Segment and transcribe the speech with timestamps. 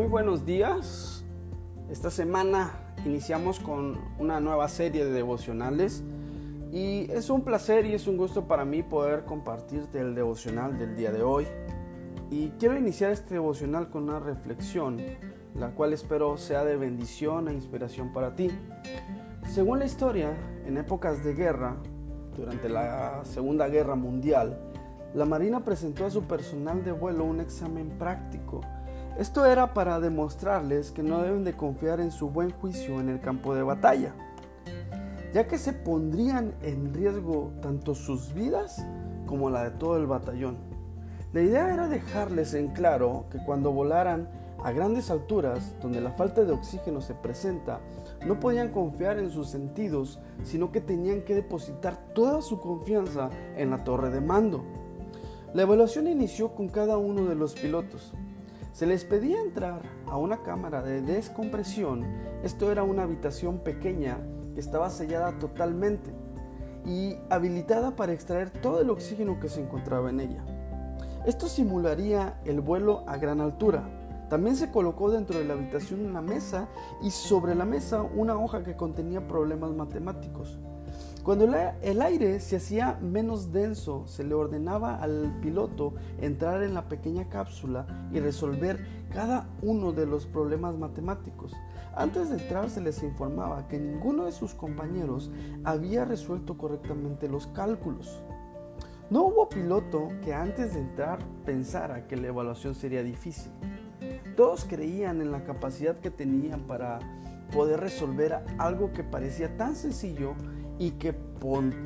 [0.00, 1.26] Muy buenos días.
[1.90, 6.02] Esta semana iniciamos con una nueva serie de devocionales
[6.72, 10.96] y es un placer y es un gusto para mí poder compartirte el devocional del
[10.96, 11.46] día de hoy.
[12.30, 14.96] Y quiero iniciar este devocional con una reflexión,
[15.54, 18.48] la cual espero sea de bendición e inspiración para ti.
[19.50, 20.32] Según la historia,
[20.64, 21.76] en épocas de guerra,
[22.38, 24.58] durante la Segunda Guerra Mundial,
[25.12, 28.62] la Marina presentó a su personal de vuelo un examen práctico
[29.20, 33.20] esto era para demostrarles que no deben de confiar en su buen juicio en el
[33.20, 34.14] campo de batalla,
[35.34, 38.82] ya que se pondrían en riesgo tanto sus vidas
[39.26, 40.56] como la de todo el batallón.
[41.34, 44.26] La idea era dejarles en claro que cuando volaran
[44.64, 47.80] a grandes alturas, donde la falta de oxígeno se presenta,
[48.26, 53.68] no podían confiar en sus sentidos, sino que tenían que depositar toda su confianza en
[53.68, 54.64] la torre de mando.
[55.52, 58.14] La evaluación inició con cada uno de los pilotos.
[58.72, 62.04] Se les pedía entrar a una cámara de descompresión.
[62.44, 64.18] Esto era una habitación pequeña
[64.54, 66.12] que estaba sellada totalmente
[66.86, 70.44] y habilitada para extraer todo el oxígeno que se encontraba en ella.
[71.26, 73.82] Esto simularía el vuelo a gran altura.
[74.30, 76.68] También se colocó dentro de la habitación una mesa
[77.02, 80.60] y sobre la mesa una hoja que contenía problemas matemáticos.
[81.22, 81.44] Cuando
[81.82, 87.28] el aire se hacía menos denso, se le ordenaba al piloto entrar en la pequeña
[87.28, 91.52] cápsula y resolver cada uno de los problemas matemáticos.
[91.94, 95.30] Antes de entrar se les informaba que ninguno de sus compañeros
[95.62, 98.22] había resuelto correctamente los cálculos.
[99.10, 103.52] No hubo piloto que antes de entrar pensara que la evaluación sería difícil.
[104.36, 106.98] Todos creían en la capacidad que tenían para
[107.52, 110.34] poder resolver algo que parecía tan sencillo
[110.80, 111.14] y que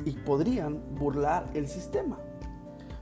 [0.05, 2.17] y podrían burlar el sistema.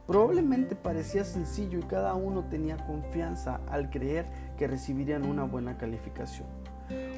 [0.07, 4.25] Probablemente parecía sencillo y cada uno tenía confianza al creer
[4.57, 6.47] que recibirían una buena calificación.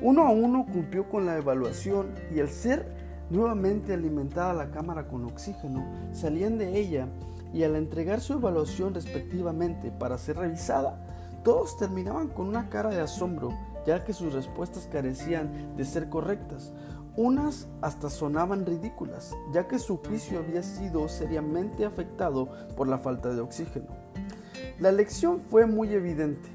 [0.02, 2.86] Uno a uno cumplió con la evaluación y al ser
[3.30, 7.08] nuevamente alimentada la cámara con oxígeno, salían de ella
[7.54, 13.02] y al entregar su evaluación respectivamente para ser revisada, todos terminaban con una cara de
[13.02, 13.52] asombro,
[13.86, 16.74] ya que sus respuestas carecían de ser correctas.
[17.16, 23.30] Unas hasta sonaban ridículas, ya que su juicio había sido seriamente afectado por la falta
[23.30, 23.88] de oxígeno.
[24.80, 26.50] La lección fue muy evidente.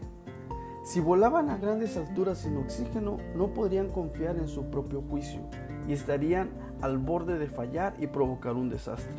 [0.84, 5.40] Si volaban a grandes alturas sin oxígeno, no podrían confiar en su propio juicio
[5.86, 6.50] y estarían
[6.82, 9.16] al borde de fallar y provocar un desastre.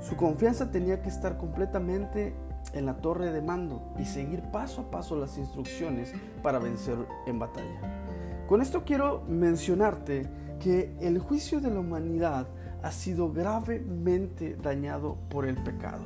[0.00, 2.34] Su confianza tenía que estar completamente
[2.72, 6.12] en la torre de mando y seguir paso a paso las instrucciones
[6.42, 8.06] para vencer en batalla.
[8.48, 10.28] Con esto quiero mencionarte
[10.60, 12.48] que el juicio de la humanidad
[12.82, 16.02] ha sido gravemente dañado por el pecado.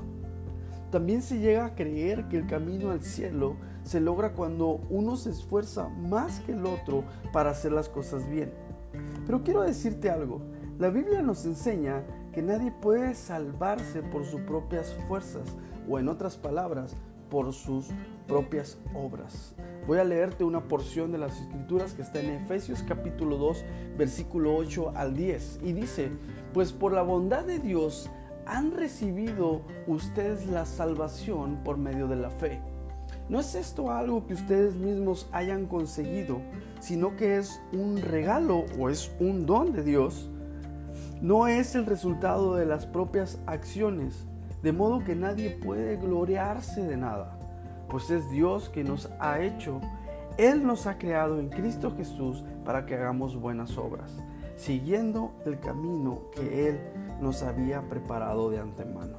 [0.91, 5.31] También se llega a creer que el camino al cielo se logra cuando uno se
[5.31, 8.53] esfuerza más que el otro para hacer las cosas bien.
[9.26, 10.41] Pero quiero decirte algo,
[10.78, 12.04] la Biblia nos enseña
[12.34, 15.56] que nadie puede salvarse por sus propias fuerzas
[15.89, 16.97] o en otras palabras,
[17.31, 17.87] por sus
[18.27, 19.55] propias obras.
[19.87, 23.65] Voy a leerte una porción de las escrituras que está en Efesios capítulo 2,
[23.97, 25.61] versículo 8 al 10.
[25.62, 26.11] Y dice,
[26.53, 28.11] pues por la bondad de Dios
[28.47, 32.61] han recibido ustedes la salvación por medio de la fe.
[33.28, 36.41] No es esto algo que ustedes mismos hayan conseguido,
[36.81, 40.31] sino que es un regalo o es un don de Dios.
[41.20, 44.26] No es el resultado de las propias acciones,
[44.62, 47.38] de modo que nadie puede gloriarse de nada
[47.94, 49.80] pues es Dios que nos ha hecho.
[50.36, 54.10] Él nos ha creado en Cristo Jesús para que hagamos buenas obras,
[54.56, 56.80] siguiendo el camino que Él
[57.20, 59.19] nos había preparado de antemano.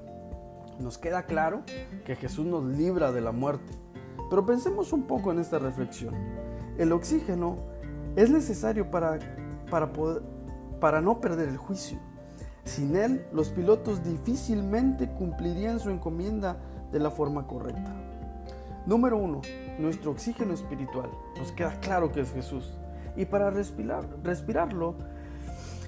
[0.79, 1.63] Nos queda claro
[2.03, 3.72] que Jesús nos libra de la muerte,
[4.29, 6.13] pero pensemos un poco en esta reflexión.
[6.77, 7.56] El oxígeno
[8.17, 9.19] es necesario para,
[9.72, 10.22] para, poder,
[10.80, 12.00] para no perder el juicio.
[12.63, 16.58] Sin él, los pilotos difícilmente cumplirían su encomienda
[16.91, 17.94] de la forma correcta.
[18.86, 19.42] Número uno,
[19.80, 21.10] nuestro oxígeno espiritual.
[21.38, 22.77] Nos queda claro que es Jesús.
[23.16, 24.95] Y para respirar, respirarlo,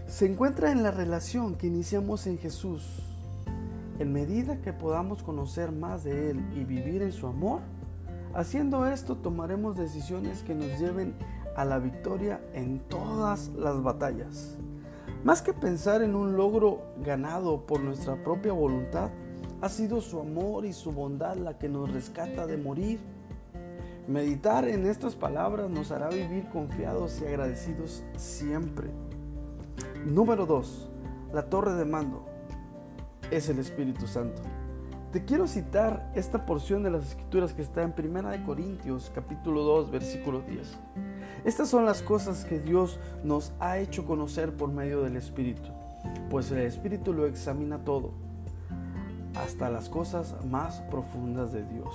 [0.08, 3.04] se encuentra en la relación que iniciamos en Jesús.
[4.00, 7.62] En medida que podamos conocer más de Él y vivir en su amor,
[8.34, 11.16] haciendo esto tomaremos decisiones que nos lleven
[11.56, 14.58] a la victoria en todas las batallas.
[15.28, 19.10] Más que pensar en un logro ganado por nuestra propia voluntad,
[19.60, 23.02] ha sido su amor y su bondad la que nos rescata de morir.
[24.08, 28.88] Meditar en estas palabras nos hará vivir confiados y agradecidos siempre.
[30.06, 30.90] Número 2.
[31.34, 32.24] La torre de mando
[33.30, 34.42] es el Espíritu Santo.
[35.12, 39.92] Te quiero citar esta porción de las escrituras que está en 1 Corintios capítulo 2
[39.92, 40.80] versículo 10.
[41.46, 45.70] Estas son las cosas que Dios nos ha hecho conocer por medio del Espíritu,
[46.30, 48.12] pues el Espíritu lo examina todo,
[49.36, 51.94] hasta las cosas más profundas de Dios.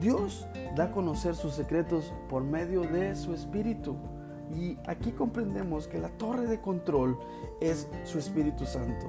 [0.00, 3.94] Dios da a conocer sus secretos por medio de su Espíritu.
[4.52, 7.18] Y aquí comprendemos que la torre de control
[7.60, 9.06] es su Espíritu Santo.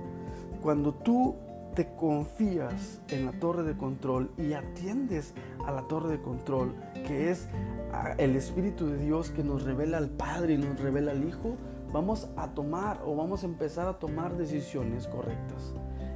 [0.62, 1.36] Cuando tú
[1.74, 5.34] te confías en la torre de control y atiendes
[5.66, 6.76] a la torre de control,
[7.08, 7.48] que es
[8.18, 11.58] el Espíritu de Dios que nos revela al Padre y nos revela al Hijo,
[11.92, 15.74] vamos a tomar o vamos a empezar a tomar decisiones correctas.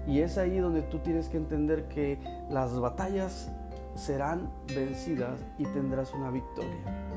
[0.07, 2.19] Y es ahí donde tú tienes que entender que
[2.49, 3.51] las batallas
[3.95, 7.07] serán vencidas y tendrás una victoria.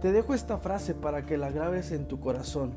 [0.00, 2.72] Te dejo esta frase para que la grabes en tu corazón.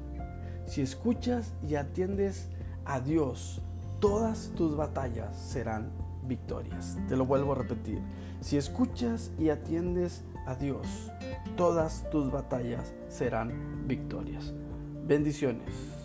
[0.65, 2.49] Si escuchas y atiendes
[2.85, 3.61] a Dios,
[4.03, 5.89] todas tus batallas serán
[6.23, 6.97] victorias.
[7.07, 8.01] Te lo vuelvo a repetir.
[8.41, 11.09] Si escuchas y atiendes a Dios,
[11.55, 14.53] todas tus batallas serán victorias.
[15.07, 16.02] Bendiciones.